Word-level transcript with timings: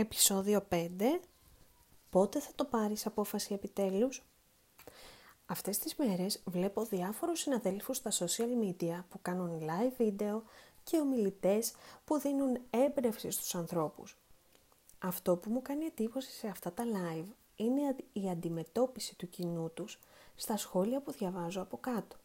Επισόδιο 0.00 0.66
5. 0.70 0.88
Πότε 2.10 2.40
θα 2.40 2.50
το 2.54 2.64
πάρεις 2.64 3.06
απόφαση 3.06 3.54
επιτέλους; 3.54 4.22
Αυτές 5.46 5.78
τις 5.78 5.94
μέρες 5.96 6.42
βλέπω 6.44 6.84
διάφορους 6.84 7.40
συναδέλφους 7.40 7.96
στα 7.96 8.10
social 8.10 8.64
media 8.64 9.04
που 9.08 9.18
κάνουν 9.22 9.60
live 9.60 9.92
βίντεο 9.96 10.42
και 10.82 10.98
ομιλητές 10.98 11.72
που 12.04 12.18
δίνουν 12.18 12.58
έμπνευση 12.70 13.30
στους 13.30 13.54
ανθρώπους. 13.54 14.18
Αυτό 14.98 15.36
που 15.36 15.50
μου 15.50 15.62
κάνει 15.62 15.84
εντύπωση 15.84 16.30
σε 16.30 16.48
αυτά 16.48 16.72
τα 16.72 16.84
live 16.84 17.28
είναι 17.56 17.96
η 18.12 18.30
αντιμετώπιση 18.30 19.16
του 19.16 19.28
κοινού 19.28 19.70
τους 19.74 19.98
στα 20.34 20.56
σχόλια 20.56 21.00
που 21.00 21.12
διαβάζω 21.12 21.60
από 21.62 21.78
κάτω. 21.78 22.16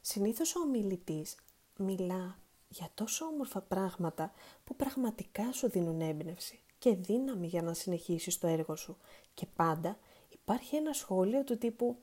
Συνήθως 0.00 0.56
ο 0.56 0.60
ομιλητής 0.60 1.36
μιλά 1.76 2.38
για 2.68 2.90
τόσο 2.94 3.24
όμορφα 3.24 3.60
πράγματα 3.60 4.32
που 4.64 4.76
πραγματικά 4.76 5.52
σου 5.52 5.70
δίνουν 5.70 6.00
έμπνευση 6.00 6.60
και 6.78 6.94
δύναμη 6.94 7.46
για 7.46 7.62
να 7.62 7.74
συνεχίσεις 7.74 8.38
το 8.38 8.46
έργο 8.46 8.76
σου. 8.76 8.96
Και 9.34 9.46
πάντα 9.56 9.98
υπάρχει 10.28 10.76
ένα 10.76 10.92
σχόλιο 10.92 11.44
του 11.44 11.58
τύπου 11.58 11.96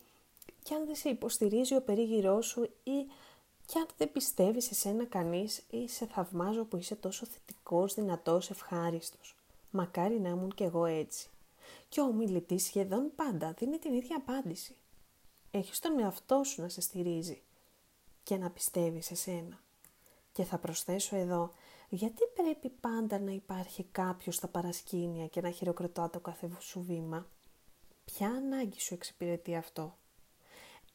«Κι 0.63 0.73
αν 0.73 0.85
δεν 0.85 0.95
σε 0.95 1.09
υποστηρίζει 1.09 1.75
ο 1.75 1.81
περίγυρός 1.81 2.45
σου» 2.45 2.61
ή 2.83 3.05
«Κι 3.65 3.77
αν 3.77 3.87
δεν 3.97 4.11
πιστεύει 4.11 4.61
σε 4.61 4.73
σένα 4.73 5.05
κανείς» 5.05 5.63
ή 5.69 5.87
«Σε 5.87 6.05
θαυμάζω 6.05 6.65
που 6.65 6.77
είσαι 6.77 6.95
τόσο 6.95 7.25
θετικός, 7.25 7.93
δυνατός, 7.93 8.49
ευχάριστος». 8.49 9.35
Μακάρι 9.71 10.19
να 10.19 10.29
ήμουν 10.29 10.53
κι 10.53 10.63
εγώ 10.63 10.85
έτσι. 10.85 11.29
Και 11.89 12.01
ο 12.01 12.03
ομιλητής 12.03 12.63
σχεδόν 12.63 13.11
πάντα 13.15 13.51
δίνει 13.51 13.77
την 13.77 13.93
ίδια 13.93 14.15
απάντηση. 14.15 14.75
Έχεις 15.51 15.79
τον 15.79 15.99
εαυτό 15.99 16.43
σου 16.43 16.61
να 16.61 16.69
σε 16.69 16.81
στηρίζει 16.81 17.41
και 18.23 18.37
να 18.37 18.49
πιστεύεις 18.49 19.05
σε 19.05 19.15
σένα. 19.15 19.59
Και 20.31 20.43
θα 20.43 20.57
προσθέσω 20.57 21.15
εδώ, 21.15 21.51
γιατί 21.95 22.23
πρέπει 22.33 22.69
πάντα 22.69 23.19
να 23.19 23.31
υπάρχει 23.31 23.83
κάποιος 23.83 24.35
στα 24.35 24.47
παρασκήνια 24.47 25.27
και 25.27 25.41
να 25.41 25.49
χειροκροτά 25.49 26.09
το 26.09 26.19
κάθε 26.19 26.49
σου 26.59 26.81
βήμα; 26.81 27.27
Ποια 28.05 28.27
ανάγκη 28.27 28.79
σου 28.79 28.93
εξυπηρετεί 28.93 29.55
αυτό; 29.55 29.97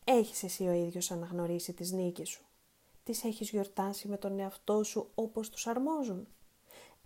Έχεις 0.04 0.42
εσύ 0.42 0.66
ο 0.66 0.72
ίδιος 0.72 1.10
αναγνωρίσει 1.10 1.72
τις 1.72 1.92
νίκες 1.92 2.28
σου; 2.28 2.44
Τις 3.04 3.24
έχεις 3.24 3.50
γιορτάσει 3.50 4.08
με 4.08 4.16
τον 4.16 4.38
εαυτό 4.38 4.82
σου 4.82 5.10
όπως 5.14 5.50
τους 5.50 5.66
αρμόζουν; 5.66 6.26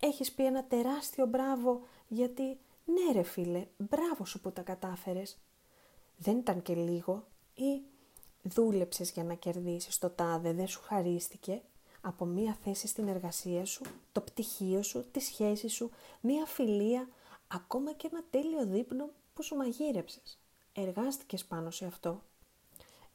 Έχεις 0.01 0.33
πει 0.33 0.47
ένα 0.47 0.65
τεράστιο 0.65 1.27
μπράβο 1.27 1.81
γιατί 2.09 2.59
ναι 2.85 3.13
ρε 3.13 3.23
φίλε, 3.23 3.67
μπράβο 3.77 4.25
σου 4.25 4.41
που 4.41 4.53
τα 4.53 4.63
κατάφερες. 4.63 5.39
Δεν 6.17 6.39
ήταν 6.39 6.63
και 6.63 6.75
λίγο 6.75 7.27
ή 7.55 7.83
δούλεψες 8.43 9.11
για 9.11 9.25
να 9.25 9.35
κερδίσεις 9.35 9.99
το 9.99 10.11
τάδε, 10.11 10.53
δεν 10.53 10.67
σου 10.69 10.81
χαρίστηκε 10.83 11.63
από 12.05 12.25
μία 12.25 12.57
θέση 12.63 12.87
στην 12.87 13.09
εργασία 13.09 13.65
σου, 13.65 13.83
το 14.13 14.21
πτυχίο 14.21 14.83
σου, 14.83 15.11
τη 15.11 15.21
σχέση 15.21 15.69
σου, 15.69 15.91
μία 16.21 16.47
φιλία, 16.47 17.09
ακόμα 17.49 17.93
και 17.93 18.09
ένα 18.13 18.25
τέλειο 18.31 18.67
δείπνο 18.67 19.11
που 19.35 19.43
σου 19.43 19.57
μαγείρεψες. 19.57 20.39
Εργάστηκες 20.73 21.45
πάνω 21.45 21.71
σε 21.71 21.85
αυτό. 21.85 22.23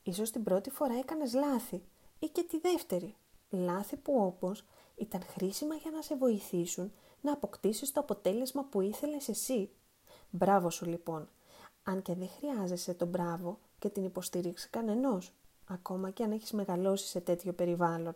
Ίσως 0.04 0.32
την 0.32 0.44
πρώτη 0.44 0.70
φορά 0.70 0.98
έκανες 0.98 1.34
λάθη 1.34 1.84
ή 2.20 2.28
και 2.28 2.44
τη 2.44 2.60
δεύτερη. 2.60 3.16
Λάθη 3.50 3.96
που 3.96 4.24
όπως 4.26 4.66
ήταν 4.96 5.22
χρήσιμα 5.22 5.76
για 5.76 5.92
να 5.92 6.02
σε 6.02 6.16
βοηθήσουν 6.16 6.92
να 7.22 7.32
αποκτήσεις 7.32 7.92
το 7.92 8.00
αποτέλεσμα 8.00 8.64
που 8.64 8.82
ήθελες 8.82 9.28
εσύ. 9.28 9.70
Μπράβο 10.30 10.70
σου 10.70 10.86
λοιπόν, 10.86 11.30
αν 11.84 12.02
και 12.02 12.14
δεν 12.14 12.30
χρειάζεσαι 12.30 12.94
τον 12.94 13.08
μπράβο 13.08 13.60
και 13.80 13.90
την 13.90 14.04
υποστήριξη 14.04 14.70
κανενός, 14.70 15.34
ακόμα 15.66 16.10
και 16.10 16.24
αν 16.24 16.32
έχεις 16.32 16.52
μεγαλώσει 16.52 17.08
σε 17.08 17.20
τέτοιο 17.20 17.54
περιβάλλον. 17.54 18.16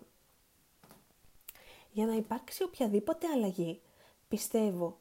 Για 1.91 2.05
να 2.05 2.13
υπάρξει 2.13 2.63
οποιαδήποτε 2.63 3.27
αλλαγή, 3.27 3.81
πιστεύω 4.27 4.99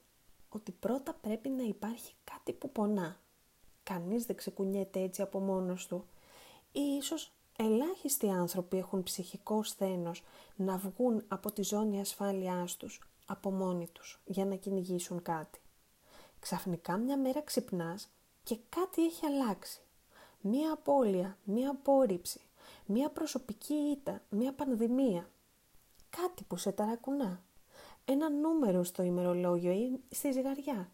ότι 0.48 0.72
πρώτα 0.72 1.14
πρέπει 1.14 1.48
να 1.48 1.62
υπάρχει 1.62 2.14
κάτι 2.24 2.52
που 2.52 2.72
πονά. 2.72 3.20
Κανείς 3.82 4.26
δεν 4.26 4.36
ξεκουνιέται 4.36 5.00
έτσι 5.00 5.22
από 5.22 5.38
μόνος 5.38 5.86
του. 5.86 6.04
Ή 6.72 6.80
ίσως 6.80 7.32
ελάχιστοι 7.56 8.30
άνθρωποι 8.30 8.76
έχουν 8.76 9.02
ψυχικό 9.02 9.62
σθένος 9.62 10.22
να 10.56 10.76
βγουν 10.76 11.24
από 11.28 11.52
τη 11.52 11.62
ζώνη 11.62 12.00
ασφάλειάς 12.00 12.76
τους 12.76 13.00
από 13.26 13.50
μόνοι 13.50 13.88
τους 13.92 14.20
για 14.24 14.44
να 14.44 14.54
κυνηγήσουν 14.54 15.22
κάτι. 15.22 15.60
Ξαφνικά 16.40 16.96
μια 16.96 17.18
μέρα 17.18 17.42
ξυπνάς 17.42 18.08
και 18.42 18.58
κάτι 18.68 19.04
έχει 19.04 19.26
αλλάξει. 19.26 19.80
Μία 20.40 20.72
απώλεια, 20.72 21.38
μία 21.44 21.70
απόρριψη, 21.70 22.40
μία 22.86 23.10
προσωπική 23.10 23.74
ήττα, 23.74 24.22
μία 24.28 24.52
πανδημία, 24.52 25.30
κάτι 26.10 26.44
που 26.44 26.56
σε 26.56 26.72
ταρακουνά, 26.72 27.42
ένα 28.04 28.30
νούμερο 28.30 28.84
στο 28.84 29.02
ημερολόγιο 29.02 29.72
ή 29.72 30.00
στη 30.10 30.32
ζυγαριά, 30.32 30.92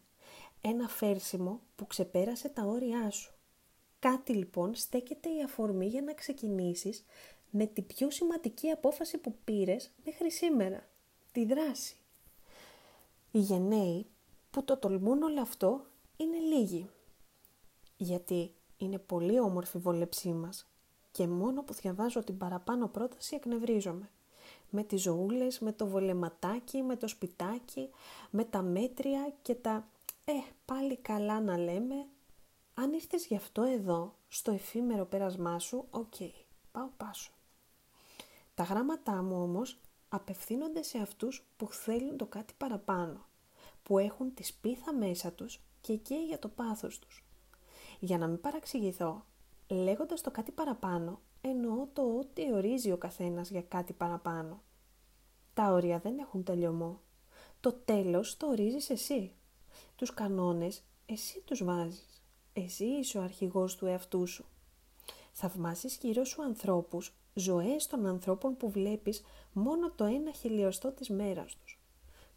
ένα 0.61 0.87
φέρσιμο 0.87 1.61
που 1.75 1.87
ξεπέρασε 1.87 2.49
τα 2.49 2.63
όρια 2.63 3.09
σου. 3.11 3.33
Κάτι 3.99 4.33
λοιπόν 4.33 4.75
στέκεται 4.75 5.29
η 5.29 5.43
αφορμή 5.43 5.87
για 5.87 6.01
να 6.01 6.13
ξεκινήσεις 6.13 7.03
με 7.49 7.65
την 7.65 7.85
πιο 7.85 8.11
σημαντική 8.11 8.69
απόφαση 8.69 9.17
που 9.17 9.35
πήρες 9.43 9.91
μέχρι 10.05 10.31
σήμερα, 10.31 10.89
τη 11.31 11.45
δράση. 11.45 11.97
Οι 13.31 13.39
γενναίοι 13.39 14.05
που 14.51 14.63
το 14.63 14.77
τολμούν 14.77 15.21
όλο 15.21 15.41
αυτό 15.41 15.85
είναι 16.17 16.37
λίγοι. 16.37 16.89
Γιατί 17.97 18.53
είναι 18.77 18.97
πολύ 18.97 19.39
όμορφη 19.39 19.77
η 19.77 19.79
βολεψή 19.79 20.33
μας 20.33 20.67
και 21.11 21.27
μόνο 21.27 21.63
που 21.63 21.73
διαβάζω 21.73 22.23
την 22.23 22.37
παραπάνω 22.37 22.87
πρόταση 22.87 23.35
εκνευρίζομαι 23.35 24.09
με 24.69 24.83
τις 24.83 25.01
ζωούλες, 25.01 25.59
με 25.59 25.71
το 25.71 25.87
βολεματάκι, 25.87 26.81
με 26.81 26.95
το 26.95 27.07
σπιτάκι, 27.07 27.89
με 28.29 28.43
τα 28.43 28.61
μέτρια 28.61 29.33
και 29.41 29.55
τα 29.55 29.87
«ε, 30.25 30.33
πάλι 30.65 30.97
καλά 30.97 31.41
να 31.41 31.57
λέμε». 31.57 32.05
Αν 32.73 32.93
ήρθες 32.93 33.25
γι' 33.25 33.35
αυτό 33.35 33.61
εδώ, 33.61 34.15
στο 34.27 34.51
εφήμερο 34.51 35.05
πέρασμά 35.05 35.59
σου, 35.59 35.87
οκ, 35.89 36.15
πάω 36.71 36.89
πάσο. 36.97 37.31
Τα 38.53 38.63
γράμματά 38.63 39.21
μου 39.21 39.41
όμως 39.41 39.79
απευθύνονται 40.09 40.83
σε 40.83 40.97
αυτούς 40.97 41.47
που 41.57 41.67
θέλουν 41.71 42.17
το 42.17 42.25
κάτι 42.25 42.53
παραπάνω, 42.57 43.25
που 43.83 43.97
έχουν 43.97 44.33
τη 44.33 44.43
σπίθα 44.43 44.93
μέσα 44.93 45.31
τους 45.31 45.61
και 45.81 45.93
εκεί 45.93 46.15
για 46.15 46.39
το 46.39 46.47
πάθος 46.47 46.99
τους. 46.99 47.25
Για 47.99 48.17
να 48.17 48.27
μην 48.27 48.41
παραξηγηθώ, 48.41 49.25
λέγοντας 49.67 50.21
το 50.21 50.31
κάτι 50.31 50.51
παραπάνω, 50.51 51.19
εννοώ 51.41 51.87
το 51.93 52.17
ότι 52.19 52.53
ορίζει 52.53 52.91
ο 52.91 52.97
καθένας 52.97 53.49
για 53.49 53.61
κάτι 53.61 53.93
παραπάνω. 53.93 54.61
Τα 55.53 55.71
όρια 55.71 55.99
δεν 55.99 56.19
έχουν 56.19 56.43
τελειωμό. 56.43 56.99
Το 57.59 57.73
τέλος 57.73 58.37
το 58.37 58.47
ορίζεις 58.47 58.89
εσύ. 58.89 59.31
Τους 59.95 60.13
κανόνες 60.13 60.83
εσύ 61.05 61.41
τους 61.45 61.63
βάζεις. 61.63 62.23
Εσύ 62.53 62.85
είσαι 62.85 63.17
ο 63.17 63.21
αρχηγός 63.21 63.75
του 63.75 63.85
εαυτού 63.85 64.27
σου. 64.27 64.45
Θαυμάζεις 65.31 65.97
γύρω 65.97 66.23
σου 66.23 66.43
ανθρώπους, 66.43 67.13
ζωές 67.33 67.87
των 67.87 68.05
ανθρώπων 68.05 68.57
που 68.57 68.69
βλέπεις 68.69 69.21
μόνο 69.53 69.91
το 69.91 70.03
ένα 70.03 70.31
χιλιοστό 70.31 70.91
της 70.91 71.09
μέρας 71.09 71.55
τους. 71.55 71.79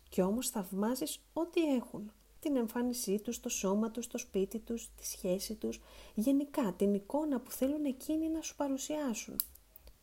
Κι 0.09 0.21
όμως 0.21 0.51
θαυμάζεις 0.51 1.21
ό,τι 1.33 1.75
έχουν. 1.75 2.13
Την 2.41 2.57
εμφάνισή 2.57 3.21
τους, 3.21 3.41
το 3.41 3.49
σώμα 3.49 3.91
τους, 3.91 4.07
το 4.07 4.19
σπίτι 4.19 4.59
τους, 4.59 4.91
τη 4.97 5.07
σχέση 5.07 5.55
τους, 5.55 5.81
γενικά 6.15 6.75
την 6.77 6.95
εικόνα 6.95 7.41
που 7.41 7.51
θέλουν 7.51 7.85
εκείνοι 7.85 8.29
να 8.29 8.43
σου 8.43 8.57
παρουσιάσουν. 8.57 9.37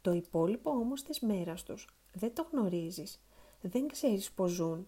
Το 0.01 0.11
υπόλοιπο 0.11 0.69
όμως 0.69 1.03
της 1.03 1.19
μέρας 1.19 1.63
τους 1.63 1.87
δεν 2.13 2.33
το 2.33 2.47
γνωρίζεις, 2.51 3.21
δεν 3.61 3.87
ξέρεις 3.87 4.31
πώς 4.31 4.51
ζουν, 4.51 4.87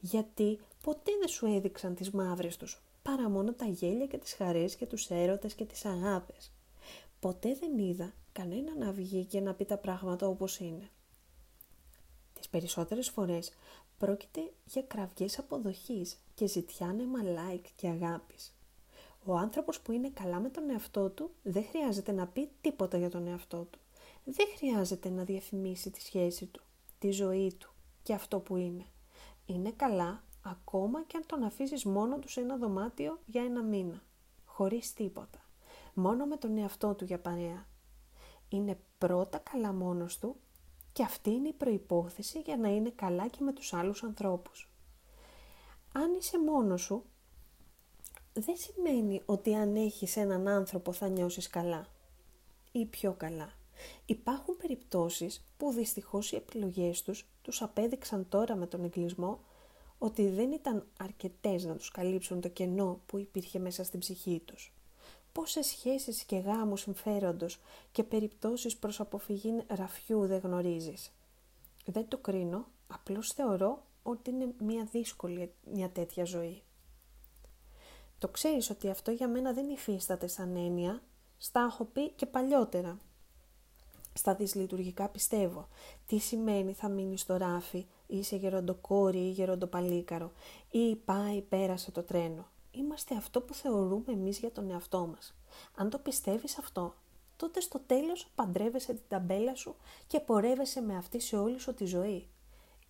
γιατί 0.00 0.58
ποτέ 0.82 1.12
δεν 1.18 1.28
σου 1.28 1.46
έδειξαν 1.46 1.94
τις 1.94 2.10
μαύρες 2.10 2.56
τους, 2.56 2.82
παρά 3.02 3.28
μόνο 3.28 3.52
τα 3.52 3.66
γέλια 3.66 4.06
και 4.06 4.18
τις 4.18 4.34
χαρές 4.34 4.76
και 4.76 4.86
τους 4.86 5.10
έρωτες 5.10 5.54
και 5.54 5.64
τις 5.64 5.84
αγάπες. 5.84 6.52
Ποτέ 7.20 7.54
δεν 7.60 7.78
είδα 7.78 8.12
κανένα 8.32 8.74
να 8.76 8.92
βγει 8.92 9.24
και 9.24 9.40
να 9.40 9.54
πει 9.54 9.64
τα 9.64 9.78
πράγματα 9.78 10.26
όπως 10.26 10.58
είναι. 10.58 10.90
Τις 12.32 12.48
περισσότερες 12.48 13.08
φορές 13.08 13.52
πρόκειται 14.02 14.52
για 14.64 14.82
κραυγές 14.82 15.38
αποδοχής 15.38 16.18
και 16.34 16.46
ζητιάνεμα 16.46 17.18
like 17.22 17.66
και 17.76 17.88
αγάπης. 17.88 18.54
Ο 19.24 19.36
άνθρωπος 19.36 19.80
που 19.80 19.92
είναι 19.92 20.10
καλά 20.10 20.40
με 20.40 20.48
τον 20.48 20.70
εαυτό 20.70 21.10
του 21.10 21.30
δεν 21.42 21.64
χρειάζεται 21.64 22.12
να 22.12 22.26
πει 22.26 22.50
τίποτα 22.60 22.98
για 22.98 23.10
τον 23.10 23.26
εαυτό 23.26 23.66
του 23.70 23.78
δεν 24.24 24.46
χρειάζεται 24.56 25.10
να 25.10 25.24
διαφημίσει 25.24 25.90
τη 25.90 26.00
σχέση 26.00 26.46
του, 26.46 26.62
τη 26.98 27.10
ζωή 27.10 27.54
του 27.58 27.72
και 28.02 28.14
αυτό 28.14 28.38
που 28.38 28.56
είναι. 28.56 28.84
Είναι 29.46 29.70
καλά 29.70 30.22
ακόμα 30.42 31.04
και 31.04 31.16
αν 31.16 31.26
τον 31.26 31.42
αφήσεις 31.42 31.84
μόνο 31.84 32.18
του 32.18 32.28
σε 32.28 32.40
ένα 32.40 32.56
δωμάτιο 32.56 33.18
για 33.26 33.42
ένα 33.42 33.62
μήνα, 33.62 34.02
χωρίς 34.44 34.92
τίποτα, 34.92 35.38
μόνο 35.94 36.26
με 36.26 36.36
τον 36.36 36.58
εαυτό 36.58 36.94
του 36.94 37.04
για 37.04 37.18
παρέα. 37.20 37.66
Είναι 38.48 38.78
πρώτα 38.98 39.38
καλά 39.38 39.72
μόνος 39.72 40.18
του 40.18 40.36
και 40.92 41.02
αυτή 41.02 41.30
είναι 41.30 41.48
η 41.48 41.52
προϋπόθεση 41.52 42.40
για 42.40 42.56
να 42.56 42.68
είναι 42.68 42.90
καλά 42.90 43.28
και 43.28 43.38
με 43.40 43.52
τους 43.52 43.72
άλλους 43.72 44.02
ανθρώπους. 44.02 44.70
Αν 45.92 46.14
είσαι 46.14 46.38
μόνος 46.38 46.82
σου, 46.82 47.04
δεν 48.32 48.56
σημαίνει 48.56 49.22
ότι 49.24 49.54
αν 49.54 49.76
έχεις 49.76 50.16
έναν 50.16 50.48
άνθρωπο 50.48 50.92
θα 50.92 51.08
νιώσεις 51.08 51.48
καλά 51.48 51.86
ή 52.72 52.86
πιο 52.86 53.12
καλά. 53.12 53.52
Υπάρχουν 54.06 54.56
περιπτώσεις 54.56 55.44
που 55.56 55.72
δυστυχώς 55.72 56.32
οι 56.32 56.36
επιλογές 56.36 57.02
τους 57.02 57.26
τους 57.42 57.62
απέδειξαν 57.62 58.28
τώρα 58.28 58.56
με 58.56 58.66
τον 58.66 58.84
εγκλισμό 58.84 59.40
ότι 59.98 60.28
δεν 60.28 60.52
ήταν 60.52 60.86
αρκετές 60.98 61.64
να 61.64 61.76
τους 61.76 61.90
καλύψουν 61.90 62.40
το 62.40 62.48
κενό 62.48 63.00
που 63.06 63.18
υπήρχε 63.18 63.58
μέσα 63.58 63.84
στην 63.84 64.00
ψυχή 64.00 64.42
τους. 64.44 64.72
Πόσες 65.32 65.66
σχέσεις 65.66 66.24
και 66.24 66.36
γάμους 66.36 66.80
συμφέροντος 66.80 67.60
και 67.92 68.04
περιπτώσεις 68.04 68.76
προς 68.76 69.00
αποφυγή 69.00 69.62
ραφιού 69.66 70.26
δεν 70.26 70.40
γνωρίζεις. 70.40 71.12
Δεν 71.84 72.08
το 72.08 72.18
κρίνω, 72.18 72.66
απλώς 72.86 73.32
θεωρώ 73.32 73.82
ότι 74.02 74.30
είναι 74.30 74.54
μια 74.58 74.88
δύσκολη 74.92 75.52
μια 75.64 75.90
τέτοια 75.90 76.24
ζωή. 76.24 76.62
Το 78.18 78.28
ξέρεις 78.28 78.70
ότι 78.70 78.90
αυτό 78.90 79.10
για 79.10 79.28
μένα 79.28 79.52
δεν 79.52 79.68
υφίσταται 79.68 80.26
σαν 80.26 80.56
έννοια, 80.56 81.02
στα 81.38 81.60
έχω 81.60 81.84
πει 81.84 82.10
και 82.10 82.26
παλιότερα. 82.26 82.98
Στα 84.14 84.34
δυσλειτουργικά 84.34 85.08
πιστεύω. 85.08 85.68
Τι 86.06 86.18
σημαίνει 86.18 86.72
θα 86.72 86.88
μείνεις 86.88 87.20
στο 87.20 87.36
ράφι, 87.36 87.86
είσαι 88.06 88.36
γεροντοκόρη 88.36 89.18
ή 89.18 89.30
γεροντοπαλίκαρο 89.30 90.32
ή 90.70 90.96
πάει 90.96 91.40
πέρασε 91.40 91.90
το 91.90 92.02
τρένο. 92.02 92.46
Είμαστε 92.74 93.14
αυτό 93.16 93.40
που 93.40 93.54
θεωρούμε 93.54 94.12
εμείς 94.12 94.38
για 94.38 94.52
τον 94.52 94.70
εαυτό 94.70 95.06
μας. 95.06 95.34
Αν 95.74 95.90
το 95.90 95.98
πιστεύεις 95.98 96.58
αυτό, 96.58 96.94
τότε 97.36 97.60
στο 97.60 97.78
τέλος 97.78 98.28
παντρεύεσαι 98.34 98.92
την 98.92 99.04
ταμπέλα 99.08 99.54
σου 99.54 99.76
και 100.06 100.20
πορεύεσαι 100.20 100.80
με 100.80 100.96
αυτή 100.96 101.20
σε 101.20 101.36
όλη 101.36 101.58
σου 101.58 101.74
τη 101.74 101.84
ζωή. 101.84 102.28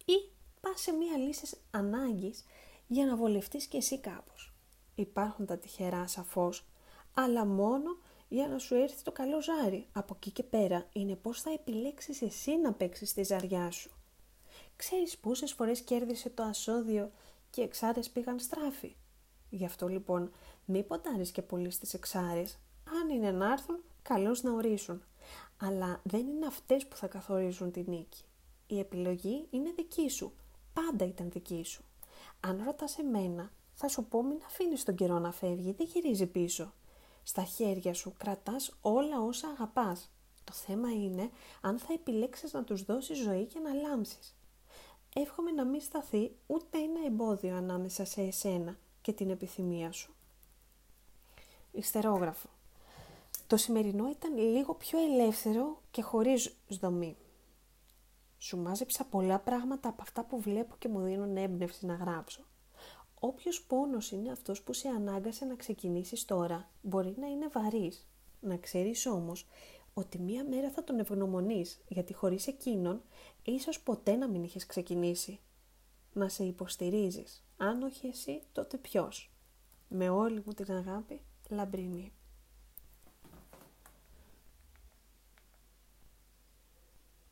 Ή 0.04 0.30
πας 0.60 0.80
σε 0.80 0.92
μία 0.92 1.16
λύση 1.16 1.56
ανάγκης 1.70 2.44
για 2.86 3.06
να 3.06 3.16
βολευτείς 3.16 3.66
και 3.66 3.76
εσύ 3.76 3.98
κάπως. 3.98 4.52
Υπάρχουν 4.94 5.46
τα 5.46 5.58
τυχερά 5.58 6.06
σαφώς, 6.06 6.66
αλλά 7.14 7.44
μόνο 7.44 7.96
για 8.28 8.48
να 8.48 8.58
σου 8.58 8.74
έρθει 8.74 9.02
το 9.02 9.12
καλό 9.12 9.42
ζάρι. 9.42 9.86
Από 9.92 10.14
εκεί 10.16 10.30
και 10.30 10.42
πέρα 10.42 10.88
είναι 10.92 11.16
πώς 11.16 11.40
θα 11.40 11.52
επιλέξεις 11.52 12.22
εσύ 12.22 12.56
να 12.56 12.72
παίξεις 12.72 13.12
τη 13.12 13.22
ζαριά 13.22 13.70
σου. 13.70 13.90
Ξέρεις 14.76 15.18
πόσες 15.18 15.52
φορές 15.52 15.80
κέρδισε 15.80 16.30
το 16.30 16.42
ασώδιο 16.42 17.10
και 17.50 17.62
εξάρες 17.62 18.10
πήγαν 18.10 18.38
στράφη; 18.38 18.96
Γι' 19.54 19.64
αυτό 19.64 19.88
λοιπόν 19.88 20.30
μη 20.64 20.82
ποντάρεις 20.82 21.30
και 21.30 21.42
πολύ 21.42 21.70
στις 21.70 21.94
εξάρες. 21.94 22.58
Αν 23.00 23.08
είναι 23.08 23.30
να 23.30 23.52
έρθουν, 23.52 23.82
καλώς 24.02 24.42
να 24.42 24.52
ορίσουν. 24.52 25.02
Αλλά 25.56 26.00
δεν 26.02 26.26
είναι 26.26 26.46
αυτές 26.46 26.86
που 26.86 26.96
θα 26.96 27.06
καθορίζουν 27.06 27.70
τη 27.70 27.84
νίκη. 27.86 28.24
Η 28.66 28.78
επιλογή 28.78 29.46
είναι 29.50 29.72
δική 29.76 30.08
σου. 30.08 30.32
Πάντα 30.72 31.04
ήταν 31.04 31.30
δική 31.30 31.64
σου. 31.64 31.84
Αν 32.40 32.62
ρωτάς 32.64 32.98
εμένα, 32.98 33.52
θα 33.74 33.88
σου 33.88 34.04
πω 34.04 34.22
μην 34.22 34.38
αφήνεις 34.46 34.84
τον 34.84 34.94
καιρό 34.94 35.18
να 35.18 35.32
φεύγει, 35.32 35.72
δεν 35.72 35.86
γυρίζει 35.86 36.26
πίσω. 36.26 36.72
Στα 37.22 37.42
χέρια 37.42 37.94
σου 37.94 38.14
κρατάς 38.16 38.76
όλα 38.80 39.20
όσα 39.20 39.48
αγαπάς. 39.48 40.10
Το 40.44 40.52
θέμα 40.52 40.92
είναι 40.92 41.30
αν 41.60 41.78
θα 41.78 41.92
επιλέξεις 41.92 42.52
να 42.52 42.64
τους 42.64 42.84
δώσεις 42.84 43.18
ζωή 43.18 43.44
και 43.44 43.58
να 43.58 43.72
λάμψεις. 43.72 44.36
Εύχομαι 45.14 45.50
να 45.50 45.64
μην 45.64 45.80
σταθεί 45.80 46.36
ούτε 46.46 46.78
ένα 46.78 47.06
εμπόδιο 47.06 47.56
ανάμεσα 47.56 48.04
σε 48.04 48.20
εσένα 48.20 48.76
και 49.02 49.12
την 49.12 49.30
επιθυμία 49.30 49.92
σου. 49.92 50.14
Ιστερόγραφο. 51.72 52.48
Το 53.46 53.56
σημερινό 53.56 54.10
ήταν 54.10 54.36
λίγο 54.36 54.74
πιο 54.74 54.98
ελεύθερο 54.98 55.80
και 55.90 56.02
χωρίς 56.02 56.56
δομή. 56.68 57.16
Σου 58.38 58.58
μάζεψα 58.58 59.04
πολλά 59.04 59.38
πράγματα 59.38 59.88
από 59.88 60.02
αυτά 60.02 60.24
που 60.24 60.40
βλέπω 60.40 60.74
και 60.78 60.88
μου 60.88 61.00
δίνουν 61.00 61.36
έμπνευση 61.36 61.86
να 61.86 61.94
γράψω. 61.94 62.40
Όποιος 63.20 63.62
πόνος 63.62 64.10
είναι 64.10 64.30
αυτός 64.30 64.62
που 64.62 64.72
σε 64.72 64.88
ανάγκασε 64.88 65.44
να 65.44 65.54
ξεκινήσεις 65.54 66.24
τώρα, 66.24 66.68
μπορεί 66.82 67.14
να 67.18 67.26
είναι 67.26 67.48
βαρύς. 67.48 68.06
Να 68.40 68.56
ξέρεις 68.56 69.06
όμως 69.06 69.46
ότι 69.94 70.18
μία 70.18 70.44
μέρα 70.44 70.70
θα 70.70 70.84
τον 70.84 70.98
ευγνωμονείς, 70.98 71.80
γιατί 71.88 72.14
χωρίς 72.14 72.46
εκείνον 72.46 73.02
ίσως 73.42 73.80
ποτέ 73.80 74.16
να 74.16 74.28
μην 74.28 74.42
είχες 74.42 74.66
ξεκινήσει. 74.66 75.40
Να 76.12 76.28
σε 76.28 76.44
υποστηρίζεις. 76.44 77.44
Αν 77.64 77.82
όχι 77.82 78.06
εσύ, 78.06 78.42
τότε 78.52 78.76
ποιος; 78.76 79.30
Με 79.88 80.08
όλη 80.08 80.42
μου 80.46 80.52
την 80.52 80.72
αγάπη, 80.72 81.20
Λαμπρινή. 81.48 82.12